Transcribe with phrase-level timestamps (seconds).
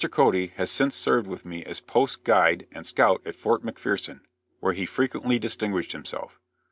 [0.09, 4.21] Cody has since served with me as post guide and scout at Fort McPherson,
[4.59, 6.39] where he frequently distinguished himself.